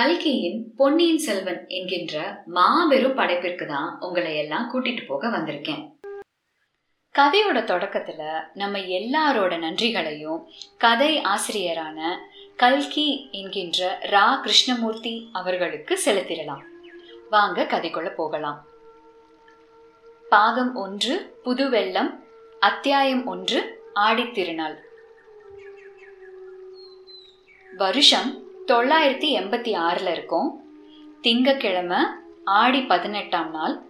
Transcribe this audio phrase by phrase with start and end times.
[0.00, 5.92] கல்கியின் பொன்னியின் செல்வன் என்கின்ற மாபெரும் படைப்பிற்கு தான் உங்களை எல்லாம் கூட்டிட்டு போக வந்திருக்கேன்.
[7.18, 12.16] கதையோட தொடக்கத்துல நம்ம எல்லாரோட நன்றிகளையும் கதை ஆசிரியரான
[12.56, 16.62] கல்கி என்கின்ற ரா கிருஷ்ணமூர்த்தி அவர்களுக்கு செலுத்திடலாம்.
[17.30, 18.66] வாங்க கதைக்குள்ள போகலாம்.
[20.28, 22.24] பாகம் ஒன்று புதுவெள்ளம்.
[22.60, 24.76] அத்தியாயம் ஒன்று ஆடித்திருநாள்.
[27.76, 30.60] வருஷம் தொள்ளாயிரத்தி எண்பத்தி ஆறில் இருக்கும்
[31.22, 31.98] திங்கக்கிழமை
[32.44, 33.80] ஆடி பதினெட்டாம் நாள்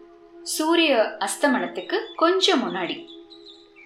[0.43, 3.07] சூரிய அஸ்தமனத்துக்கு கொஞ்சம் முன்னாடி.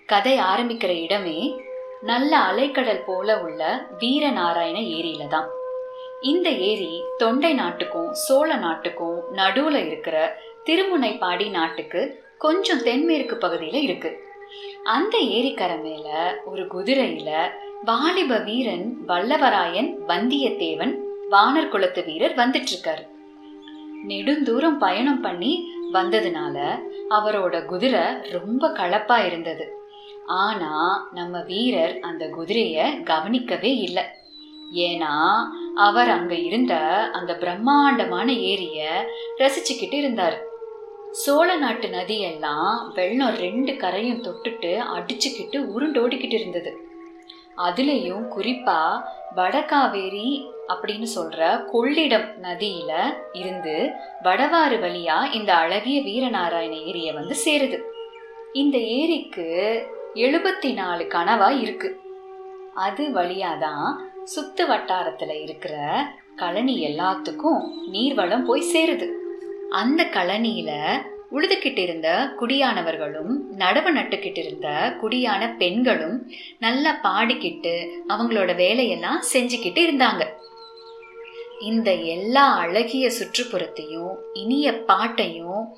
[0.07, 1.55] கதை ஆரம்பிக்கிற இடமே
[2.03, 5.49] நல்ல அலைக்கடல் போல உள்ள வீரநாராயண ஏரியில தான்.
[6.23, 14.25] இந்த ஏரி தொண்டை நாட்டுக்கும் சோழ நாட்டுக்கும் நடுவில் இருக்கிற திருமுனைப்பாடி நாட்டுக்கு கொஞ்சம் தென்மேற்கு பகுதியில் இருக்கு.
[14.85, 17.31] அந்த ஏரிக்கரை மேல ஒரு குதிரையில
[17.85, 20.93] வாலிப வீரன் வல்லவராயன் வந்தியத்தேவன்
[21.31, 23.05] வானர் குலத்து வீரர் வந்துட்டு இருக்காரு
[24.09, 26.57] நெடுந்தூரம் பயணம் பண்ணி வந்ததுனால
[27.11, 29.67] அவரோட குதிரை ரொம்ப களப்பா இருந்தது.
[30.27, 30.73] ஆனா
[31.13, 34.03] நம்ம வீரர் அந்த குதிரைய கவனிக்கவே இல்லை.
[34.73, 35.15] ஏன்னா
[35.75, 36.75] அவர் அங்க இருந்த
[37.13, 38.81] அந்த பிரம்மாண்டமான ஏரிய
[39.39, 40.39] ரசிச்சுக்கிட்டு இருந்தார்.
[41.11, 46.93] சோழ நாட்டு நதியெல்லாம் வெள்ளம் ரெண்டு கரையும் தொட்டுட்டு அடிச்சுக்கிட்டு உருண்டோடிக்கிட்டு இருந்தது.
[47.57, 50.31] அதுலேயும் குறிப்பாக வடகாவேரி
[50.69, 57.79] அப்படின்னு சொல்கிற கொள்ளிடம் நதியில் இருந்து வடவாறு வழியாக இந்த அழகிய வீரநாராயண ஏரியை வந்து சேருது.
[58.53, 59.47] இந்த ஏரிக்கு
[60.15, 62.01] எழுபத்தி நாலு கனவா இருக்குது
[62.75, 65.77] அது வழியாக தான் சுத்து வட்டாரத்தில் இருக்கிற
[66.37, 69.09] கழனி எல்லாத்துக்கும் நீர்வளம் போய் சேருது.
[69.71, 70.71] அந்த கழனியில
[71.35, 80.25] உழுதுகிட்டு இருந்த குடியானவர்களும் நடவு நட்டுக்கிட்டு இருந்த குடியான பெண்களும் நல்லா பாடிக்கிட்டு அவங்களோட வேலையெல்லாம் செஞ்சுக்கிட்டு இருந்தாங்க.
[81.61, 85.69] இந்த எல்லா அழகிய சுற்றுப்புறத்தையும் இனிய பாட்டையும்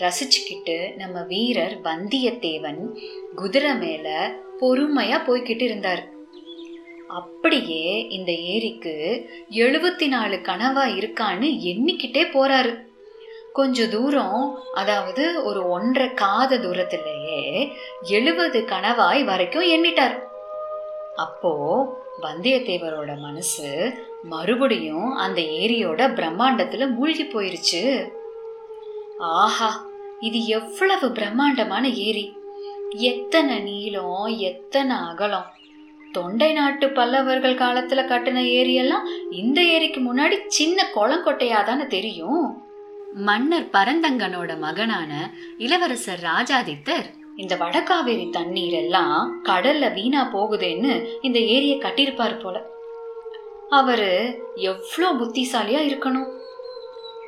[0.00, 2.80] ரசிச்சுக்கிட்டு நம்ம வீரர் வந்தியத்தேவன்
[3.34, 6.08] குதிரை மேல பொறுமையா போய்கிட்டு இருந்தார்.
[7.08, 8.94] அப்படியே இந்த ஏரிக்கு
[9.50, 12.88] எழுபத்தி நாலு கனவா இருக்கான்னு எண்ணிக்கிட்டே போறாரு.
[13.52, 17.72] கொஞ்ச தூரம் அதாவது ஒரு ஒன்றரை காத தூரத்திலேயே
[18.02, 20.18] எழுபது கணவாய் வரைக்கும் எண்ணிட்டார்.
[21.16, 21.52] அப்போ
[22.22, 28.08] வந்தியத்தேவரோட மனசு மறுபடியும் அந்த ஏரியோட பிரம்மாண்டத்துல மூழ்கி போயிருச்சு.
[29.18, 29.86] ஆஹா
[30.20, 32.36] இது எவ்வளவு பிரம்மாண்டமான ஏரி.
[32.88, 35.48] எத்தனை நீளம் எத்தனை அகலம்.
[36.12, 42.68] தொண்டை நாட்டு பல்லவர்கள் காலத்துல கட்டின ஏரியெல்லாம் இந்த ஏரிக்கு முன்னாடி சின்ன குளங்கொட்டையா தானே தெரியும்.
[43.14, 52.42] மன்னர் பரந்தங்கனோட மகனான இளவரசர் ராஜாதித்தர் இந்த வடகாவேரி தண்ணீர் எல்லாம் கடல்ல வீணா போகுதுன்னு இந்த ஏரியை கட்டியிருப்பார்
[52.42, 52.62] போல.
[53.68, 56.30] அவரு எவ்வளோ புத்திசாலியா இருக்கணும்.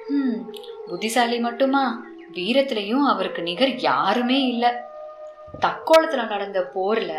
[0.09, 0.53] ம்
[0.87, 2.05] புத்திசாலி மட்டுமா?
[2.33, 4.69] வீரத்திலையும் அவருக்கு நிகர் யாருமே இல்லை.
[5.61, 7.13] தக்கோலத்துல நடந்த போர்ல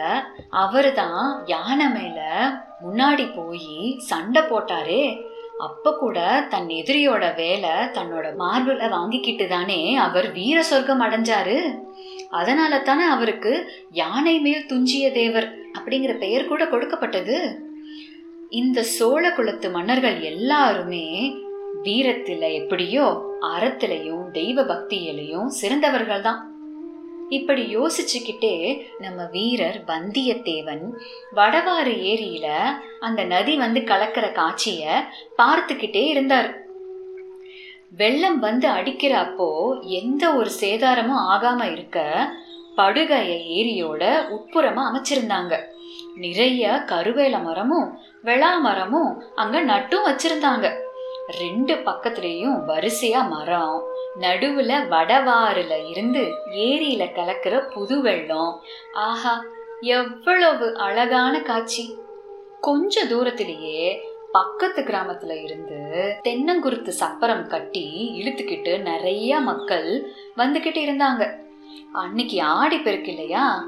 [0.50, 2.52] அவர் தான் யானை மேல
[2.84, 5.31] முன்னாடி போய் சண்டை போட்டாரே.
[5.68, 6.19] அப்ப கூட
[6.50, 11.57] தன் எதிரியோட வேலை தன்னோட மார்பில் வாங்கிக்கிட்டு தானே அவர் வீர சொர்க்கம் அடைஞ்சாரு.
[12.40, 13.53] அதனால தானே அவருக்கு
[14.02, 15.47] யானை மேல் துஞ்சிய தேவர்
[15.78, 17.38] அப்படிங்கிற பெயர் கூட கொடுக்கப்பட்டது.
[18.62, 21.06] இந்த சோழ குலத்து மன்னர்கள் எல்லாருமே
[21.84, 23.06] வீரத்தில் எப்படியோ
[23.53, 26.41] அறத்திலையும் தெய்வ பக்தியிலையும் சிறந்தவர்கள் தான்
[27.29, 30.91] இப்படி யோசிச்சுக்கிட்டே நம்ம வீரர் வந்தியத்தேவன்
[31.35, 32.59] வடவாறு ஏரியில
[33.00, 35.03] அந்த நதி வந்து கலக்கிற காட்சிய
[35.38, 36.61] பார்த்துக்கிட்டே இருந்தார்.
[37.89, 42.28] வெள்ளம் வந்து அடிக்கிற அப்போ எந்த ஒரு சேதாரமும் ஆகாம இருக்க
[42.78, 45.59] படுகைய ஏரியோட உட்புறமா அமைச்சிருந்தாங்க.
[46.16, 50.81] நிறைய கருவேல மரமும் வெளா மரமும் அங்க நட்டும் வச்சிருந்தாங்க.
[51.28, 53.84] ரெண்டு பக்கத்துலேயும் வரிசையா மரம்
[54.20, 58.62] நடுவுல வடவாறுல இருந்து ஏரியில கலக்கிற புது வெள்ளம்.
[58.94, 59.44] ஆஹா
[59.82, 61.98] எவ்வளவு அழகான காட்சி.
[62.62, 71.42] கொஞ்ச தூரத்திலேயே பக்கத்து கிராமத்துல இருந்து தென்னங்குருத்து சப்பரம் கட்டி இழுத்துக்கிட்டு நிறைய மக்கள் வந்துகிட்டு இருந்தாங்க.
[71.94, 73.66] அன்னைக்கு ஆடி பெருக்கு இல்லையா?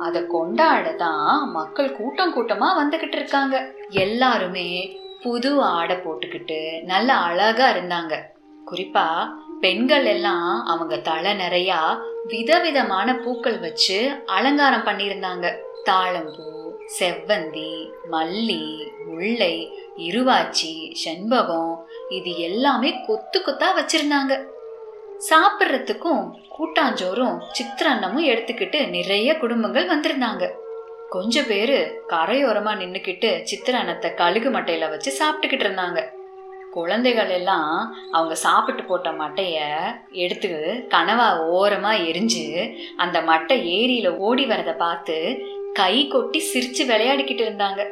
[0.00, 3.72] அதை கொண்டாட தான் மக்கள் கூட்டம் கூட்டமா வந்துகிட்டு இருக்காங்க.
[3.88, 8.16] எல்லாருமே புது ஆடை போட்டுக்கிட்டு நல்ல அழகா இருந்தாங்க.
[8.66, 9.28] குறிப்பா
[9.60, 15.46] பெண்கள் எல்லாம் அவங்க தலை நிறையா விதவிதமான பூக்கள் வச்சு அலங்காரம் பண்ணியிருந்தாங்க.
[15.84, 16.48] தாழம்பூ
[16.98, 19.54] செவ்வந்தி மல்லி முல்லை
[19.96, 20.72] இருவாச்சி
[21.04, 21.72] செண்பகம்
[22.08, 24.34] இது எல்லாமே கொத்து கொத்தா வச்சிருந்தாங்க.
[25.30, 26.22] சாப்பிட்றதுக்கும்
[26.58, 30.50] கூட்டாஞ்சோறும் சித்திரன்னமும் எடுத்துக்கிட்டு நிறைய குடும்பங்கள் வந்திருந்தாங்க.
[31.10, 36.00] கொஞ்சம் பேரு கரையோரமா நின்னுக்கிட்டு சித்திரானத்தை கழுகு மட்டையில வச்சு சாப்பிட்டுக்கிட்டு இருந்தாங்க.
[36.72, 39.68] குழந்தைகள் எல்லாம் அவங்க சாப்பிட்டு போட்ட மட்டையை
[40.10, 45.38] எடுத்து கனவா ஓரமா எரிஞ்சு அந்த மட்டை ஏரியில ஓடி வரத பார்த்து
[45.72, 47.86] கை கொட்டி சிரிச்சு விளையாடிக்கிட்டு இருந்தாங்க.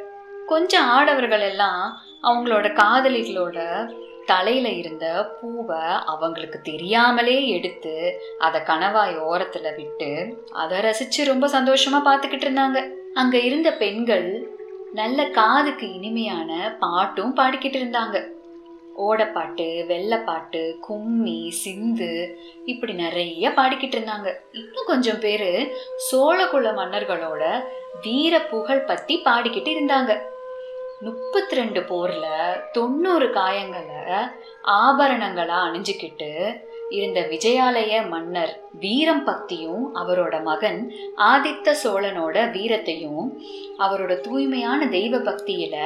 [0.46, 3.88] கொஞ்சம் ஆடவர்கள் எல்லாம் அவங்களோட காதலிகளோட
[4.26, 12.48] தலையில இருந்த பூவை அவங்களுக்கு தெரியாமலே எடுத்து அதை கணவாய் ஓரத்துல விட்டு அதை ரசிச்சு ரொம்ப சந்தோஷமா பார்த்துக்கிட்டு
[12.48, 12.88] இருந்தாங்க.
[13.14, 14.54] அங்க இருந்த பெண்கள்
[14.92, 18.34] நல்ல காதுக்கு இனிமையான பாட்டும் பாடிக்கிட்டு இருந்தாங்க.
[18.98, 24.28] ஓடப்பாட்டு வெள்ளப்பாட்டு கும்மி சிந்து இப்படி நிறைய பாடிக்கிட்டு இருந்தாங்க.
[24.52, 25.50] இன்னும் கொஞ்சம் பேர்
[26.10, 27.64] சோழகுல மன்னர்களோட
[28.02, 30.14] வீர புகழ் பற்றி பாடிக்கிட்டு இருந்தாங்க.
[31.00, 34.28] முப்பத்தி ரெண்டு போரில் தொண்ணூறு காயங்களை
[34.62, 36.30] ஆபரணங்களாக அணிஞ்சுக்கிட்டு
[36.90, 43.28] இருந்த விஜயாலய மன்னர் வீரம் பக்தியும் அவரோட மகன் ஆதித்த சோழனோட வீரத்தையும்
[43.78, 45.76] அவரோட தூய்மையான தெய்வ பக்தியில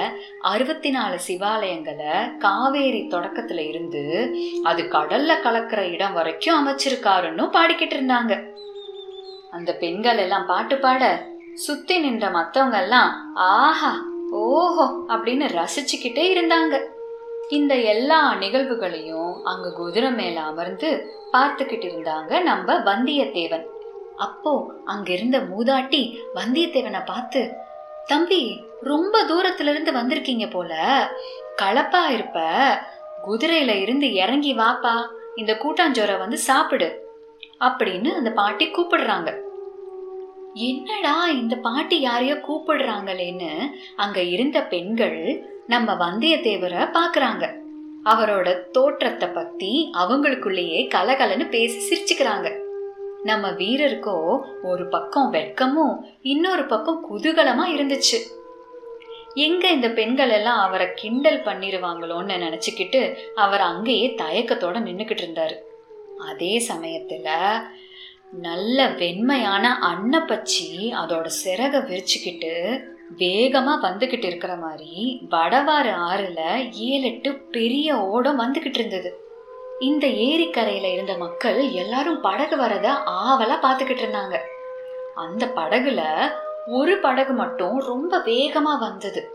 [0.40, 8.54] அறுபத்தி நாலு சிவாலயங்களை காவேரி தொடக்கத்துல இருந்து அது கடல்ல கலக்கிற இடம் வரைக்கும் அமைச்சிருக்காருன்னு பாடிக்கிட்டு இருந்தாங்க.
[9.50, 16.78] அந்த பெண்கள் எல்லாம் பாட்டு பாட சுத்தி நின்ற மத்தவங்க எல்லாம் ஆஹா ஓஹோ அப்படின்னு ரசிச்சுக்கிட்டே இருந்தாங்க.
[17.50, 23.64] இந்த எல்லா நிகழ்வுகளையும் அங்க குதிரை மேல அமர்ந்து பார்த்துக்கிட்டு இருந்தாங்க நம்ம வந்தியத்தேவன்.
[24.16, 27.52] அப்போ அங்கிருந்த மூதாட்டி வந்தியத்தேவனை பார்த்து
[28.06, 30.74] தம்பி ரொம்ப தூரத்துல இருந்து வந்திருக்கீங்க போல.
[31.62, 32.40] களப்பா இருப்ப.
[33.28, 35.08] குதிரையில இருந்து இறங்கி வாப்பா.
[35.36, 37.08] இந்த கூட்டாஞ்சோரை வந்து சாப்பிடு.
[37.60, 39.36] அப்படின்னு அந்த பாட்டி கூப்பிடுறாங்க.
[40.54, 47.58] என்னடா இந்த பாட்டி யாரையோ கூப்பிடுறாங்களேன்னு அங்க இருந்த பெண்கள் நம்ம வந்தியத்தேவரை பாக்குறாங்க.
[48.04, 52.58] அவரோட தோற்றத்தை பத்தி அவங்களுக்குள்ளேயே கலகலன்னு பேசி சிரிச்சுக்கிறாங்க.
[53.22, 58.18] நம்ம வீரருக்கோ ஒரு பக்கம் வெட்கமும் இன்னொரு பக்கம் குதூகலமா இருந்துச்சு.
[59.34, 65.56] எங்க இந்த பெண்கள் எல்லாம் அவரை கிண்டல் பண்ணிருவாங்களோன்னு நினைச்சுக்கிட்டு அவர் அங்கேயே தயக்கத்தோட நின்னுக்கிட்டு இருந்தாரு.
[66.18, 67.28] அதே சமயத்துல
[68.30, 72.82] நல்ல வெண்மையான அன்னப்பச்சி அதோட சிறக விரிச்சுக்கிட்டு
[73.18, 79.20] வேகமா வந்துகிட்டு இருக்கிற மாதிரி வடவாறு ஆறுல ஏழு எட்டு பெரிய ஓடம் வந்துகிட்டு இருந்தது.
[79.80, 84.38] இந்த ஏரிக்கரையில இருந்த மக்கள் எல்லாரும் படகு வரத ஆவலா பார்த்துக்கிட்டு இருந்தாங்க.
[85.14, 86.30] அந்த படகுல
[86.66, 89.30] ஒரு படகு மட்டும் ரொம்ப வேகமா வந்தது.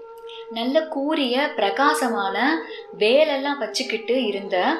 [0.49, 2.65] நல்ல கூரிய பிரகாசமான
[2.97, 4.73] வேலெல்லாம் வச்சுக்கிட்டு இருந்த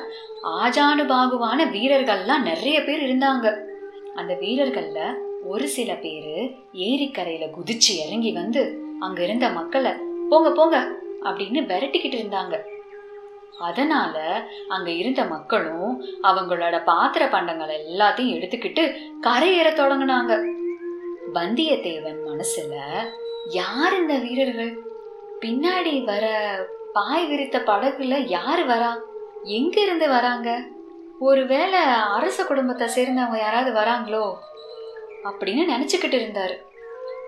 [0.43, 3.73] ஆஜானுபாகுவான வீரர்கள்லாம் நிறைய பேர் இருந்தாங்க.
[4.15, 5.13] அந்த வீரர்கள்ல
[5.43, 6.35] ஒரு சில பேரு
[6.73, 9.91] ஏரிக்கரையில குதிச்சு இறங்கி வந்து அங்க இருந்த மக்களை
[10.29, 10.77] போங்க போங்க
[11.23, 12.55] அப்படின்னு விரட்டிக்கிட்டு இருந்தாங்க.
[13.59, 14.15] அதனால
[14.67, 18.83] அங்க இருந்த மக்களும் அவங்களோட பாத்திர பண்டங்கள் எல்லாத்தையும் எடுத்துக்கிட்டு
[19.21, 20.33] கரையேற தொடங்கினாங்க.
[21.33, 22.73] வந்தியத்தேவன் மனசுல
[23.49, 24.73] யார் இந்த வீரர்கள்?
[25.41, 26.25] பின்னாடி வர
[26.93, 28.91] பாய் விரித்த படகுல யார் வரா?
[29.43, 30.49] எங்க இருந்து வராங்க?
[31.19, 31.79] ஒருவேளை
[32.17, 34.35] அரச குடும்பத்தை சேர்ந்தவங்க யாராவது வராங்களோ
[35.23, 36.55] அப்படின்னு நினச்சிக்கிட்டு இருந்தார்.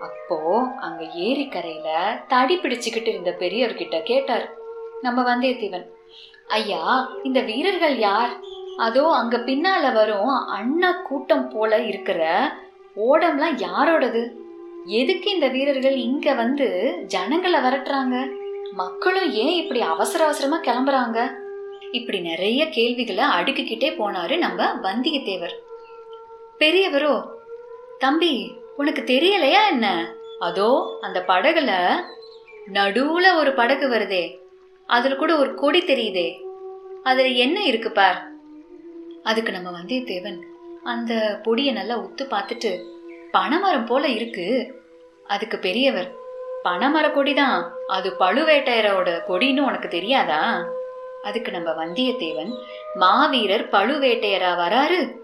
[0.00, 1.88] அப்போ அங்க ஏரிக்கரையில
[2.28, 4.56] தடி பிடிச்சுக்கிட்டு இருந்த பெரியவர்கிட்ட கேட்டார்
[5.02, 5.86] நம்ம வந்தியத்தேவன்.
[6.46, 8.30] ஐயா இந்த வீரர்கள் யார்?
[8.76, 12.50] அதோ அங்க பின்னால வரும் அண்ணா கூட்டம் போல இருக்கிற
[12.96, 14.32] ஓடம்லாம் யாரோடது?
[14.84, 18.30] எதுக்கு இந்த வீரர்கள் இங்க வந்து ஜனங்களை விரட்டுறாங்க?
[18.72, 21.32] மக்களும் ஏன் இப்படி அவசர அவசரமா கிளம்புறாங்க?
[21.92, 25.54] இப்படி நிறைய கேள்விகளை அடுக்கிக்கிட்டே போனாரு நம்ம வந்தியத்தேவர்.
[26.58, 27.28] பெரியவரோ
[27.98, 30.14] தம்பி உனக்கு தெரியலையா என்ன?
[30.38, 31.94] அதோ அந்த படகுல
[32.72, 34.38] நடுவுல ஒரு படகு வருதே.
[34.86, 36.40] அதுல கூட ஒரு கொடி தெரியுதே.
[37.02, 38.28] அதுல என்ன இருக்கு பார்?
[39.22, 40.38] அதுக்கு நம்ம வந்தியத்தேவன்
[40.84, 42.84] அந்த பொடியை நல்லா உத்து பார்த்துட்டு
[43.30, 44.74] பனைமரம் போல இருக்கு.
[45.26, 46.12] அதுக்கு பெரியவர்
[46.64, 47.70] பனைமர கொடிதான்.
[47.86, 50.64] அது பழுவேட்டையரோட கொடின்னு உனக்கு தெரியாதா?
[51.22, 52.58] அதுக்கு நம்ம வந்தியத்தேவன்
[52.94, 55.16] மாவீரர் பழுவேட்டையரா வராரு?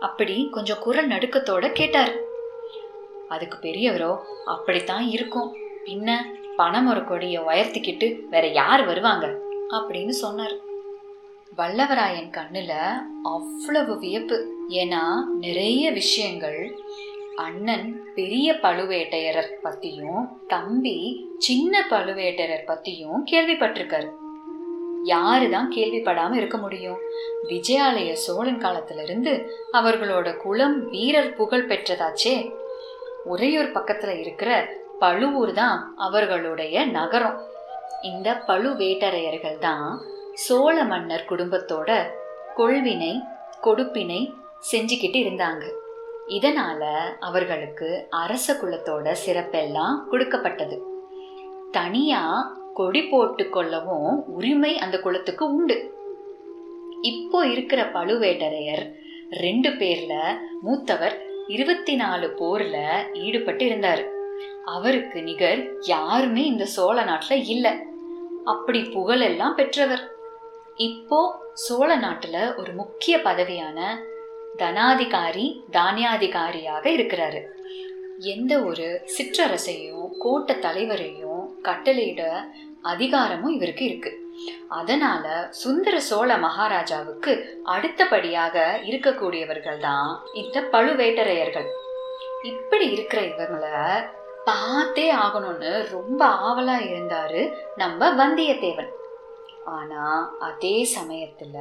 [0.00, 2.12] அப்படி கொஞ்சம் குரல் நடுக்கத்தோட கேட்டார்.
[3.28, 5.56] அதுக்கு பெரியவரோ அப்படித்தான் இருக்கும்.
[5.84, 6.16] பின்ன
[6.58, 9.38] பனைமர கொடியை உயர்த்திக்கிட்டு வேற யார் வருவாங்க?
[9.70, 10.56] அப்படின்னு சொன்னார்.
[11.56, 12.72] வல்லவராயன் கண்ணில்
[13.22, 14.54] அவ்வளவு வியப்பு.
[14.68, 15.00] ஏன்னா
[15.40, 16.78] நிறைய விஷயங்கள்
[17.36, 24.10] அண்ணன் பெரிய பழுவேட்டையரர் பற்றியும் தம்பி சின்ன பழுவேட்டையரர் பற்றியும் கேள்விப்பட்டிருக்காரு.
[25.12, 27.00] யாரு தான் கேள்விப்படாம இருக்க முடியும்?
[27.48, 29.32] விஜயாலய சோழன் காலத்துல இருந்து
[29.72, 32.34] அவர்களோட குலம் வீரர் புகழ் பெற்றதாச்சே.
[33.24, 34.50] உறையூர் பக்கத்துல இருக்கிற
[34.98, 37.38] பழுவூர் தான் அவர்களுடைய நகரம்.
[38.02, 39.90] இந்த பழுவேட்டரையர்கள் தான்
[40.32, 41.90] சோழ மன்னர் குடும்பத்தோட
[42.56, 43.12] கொள்வினை
[43.62, 44.20] கொடுப்பினை
[44.72, 45.64] செஞ்சுக்கிட்டு இருந்தாங்க.
[46.28, 46.82] இதனால
[47.20, 50.78] அவர்களுக்கு அரச குலத்தோட சிறப்பெல்லாம் கொடுக்கப்பட்டது.
[51.72, 52.22] தனியா
[52.76, 55.76] கொடி போட்டு கொள்ளவும் உரிமை அந்த குலத்துக்கு உண்டு.
[57.02, 58.84] இப்போ இருக்கிற பழுவேட்டரையர்
[59.30, 60.14] ரெண்டு பேர்ல
[60.60, 61.16] மூத்தவர்
[61.48, 62.76] இருபத்தி நாலு போர்ல
[63.12, 64.02] ஈடுபட்டு இருந்தார்.
[64.64, 67.76] அவருக்கு நிகர் யாருமே இந்த சோழ நாட்டுல இல்ல.
[68.44, 70.04] அப்படி புகழெல்லாம் பெற்றவர்.
[70.76, 71.20] இப்போ
[71.54, 73.80] சோழ நாட்டுல ஒரு முக்கிய பதவியான
[74.58, 77.42] தனாதிகாரி தானியாதிகாரியாக இருக்கிறாரு.
[78.18, 81.25] எந்த ஒரு சிற்றரசையும் கோட்ட தலைவரையும்
[81.68, 82.22] கட்டளையிட
[82.92, 84.10] அதிகாரமும் இவருக்கு இருக்கு.
[84.78, 85.26] அதனால
[85.62, 87.32] சுந்தர சோழ மகாராஜாவுக்கு
[87.74, 88.56] அடுத்தபடியாக
[88.90, 90.10] இருக்கக்கூடியவர்கள் தான்
[90.42, 91.68] இந்த பழுவேட்டரையர்கள்.
[92.42, 93.66] இப்படி இருக்கிற இவங்கள
[94.50, 97.42] பார்த்தே ஆகணும்னு ரொம்ப ஆவலா இருந்தாரு
[97.76, 98.92] நம்ம வந்தியத்தேவன்.
[99.76, 100.04] ஆனா
[100.48, 101.56] அதே சமயத்துல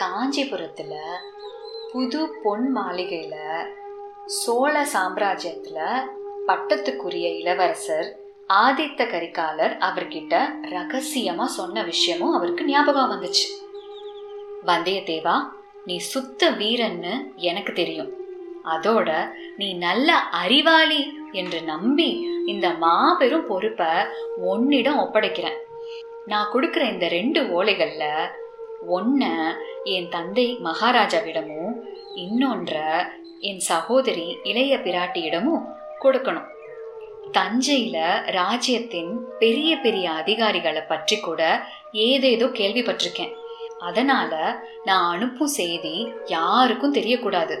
[0.00, 0.94] காஞ்சிபுரத்துல
[1.92, 3.36] புது பொன் மாளிகையில
[4.40, 5.78] சோழ சாம்ராஜ்யத்துல
[6.48, 8.08] பட்டத்துக்குரிய இளவரசர்
[8.54, 10.34] ஆதித்த கரிகாலர் அவர்கிட்ட
[10.70, 13.46] ரகசியமா சொன்ன விஷயமும் அவருக்கு ஞாபகம் வந்துச்சு.
[14.66, 15.36] வந்தியத்தேவா
[15.84, 18.12] நீ சுத்த வீரன்னு எனக்கு தெரியும்.
[18.64, 23.86] அதோட நீ நல்ல அறிவாளி என்று நம்பி இந்த மாபெரும் பொறுப்பை
[24.36, 25.58] உன்னிடம் ஒப்படைக்கிறேன்.
[26.26, 28.30] நான் கொடுக்குற இந்த ரெண்டு ஓலைகள்ல
[28.90, 31.74] ஒன்ன என் தந்தை மகாராஜாவிடமும்
[32.14, 32.74] இன்னொன்ற
[33.40, 35.64] என் சகோதரி இளைய பிராட்டியிடமும்
[36.00, 36.54] கொடுக்கணும்.
[37.32, 37.96] தஞ்சையில
[38.30, 43.32] ராஜ்யத்தின் பெரிய பெரிய அதிகாரிகளை பற்றி கூட ஏதேதோ கேள்விப்பட்டிருக்கேன்.
[43.78, 47.56] அதனால நான் அனுப்பும் செய்தி யாருக்கும் தெரியக்கூடாது.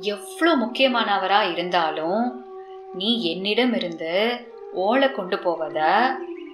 [0.00, 2.44] எவ்வளோ முக்கியமானவரா இருந்தாலும்
[2.94, 4.40] நீ என்னிடம் இருந்து
[4.72, 5.80] ஓலை கொண்டு போவத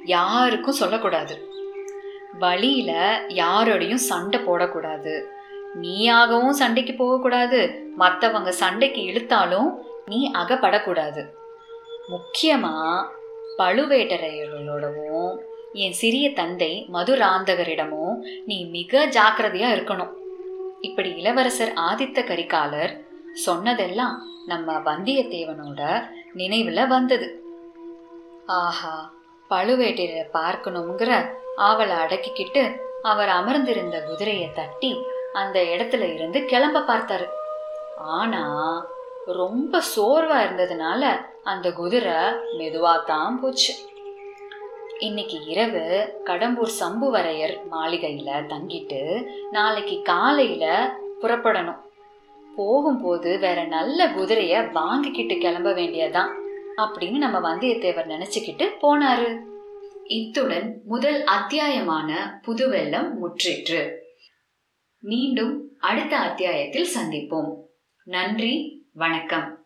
[0.04, 1.48] யாருக்கும் சொல்லக்கூடாது.
[2.38, 5.24] வழியில யாரோடையும் சண்டை போடக்கூடாது.
[5.80, 7.60] நீயாகவும் சண்டைக்கு போகக்கூடாது.
[7.98, 9.70] மற்றவங்க சண்டைக்கு இழுத்தாலும்
[10.06, 11.22] நீ அகப்படக்கூடாது.
[12.12, 13.08] முக்கியமாக
[13.58, 15.32] பழுவேட்டரையர்களோடவும்
[15.82, 20.12] என் சிறிய தந்தை மதுராந்தகரிடமும் நீ மிக ஜாக்கிரதையாக இருக்கணும்.
[20.80, 22.94] இப்படி இளவரசர் ஆதித்த கரிகாலர்
[23.46, 25.80] சொன்னதெல்லாம் நம்ம வந்தியத்தேவனோட
[26.32, 27.28] நினைவில் வந்தது.
[28.60, 28.94] ஆஹா
[29.50, 31.12] பழுவேட்டரையரை பார்க்கணுங்கிற
[31.68, 32.62] ஆவலை அடக்கிக்கிட்டு
[33.02, 34.92] அவர் அமர்ந்திருந்த குதிரையை தட்டி
[35.32, 37.26] அந்த இடத்துல இருந்து கிளம்ப பார்த்தாரு.
[38.16, 38.42] ஆனா
[39.38, 41.02] ரொம்ப சோர்வா இருந்ததுனால
[41.50, 42.12] அந்த குதிரை
[42.58, 43.74] மெதுவா தான் போச்சு.
[44.98, 50.88] இன்னைக்கு இரவு கடம்பூர் சம்புவரையர் மாளிகையில் தங்கிட்டு நாளைக்கு காலையில்
[51.20, 51.80] புறப்படணும்.
[52.56, 56.30] போகும்போது வேற நல்ல குதிரைய வாங்கிக்கிட்டு கிளம்ப வேண்டியதான்
[56.76, 59.38] அப்படின்னு நம்ம வந்தியத்தேவர் நினைச்சுக்கிட்டு போனாரு.
[60.04, 63.94] இத்துடன் முதல் அத்தியாயமான புதுவெல்லம் முற்றிற்று.
[64.98, 67.54] மீண்டும் அடுத்த அத்தியாயத்தில் சந்திப்போம்.
[68.04, 69.59] நன்றி வணக்கம்.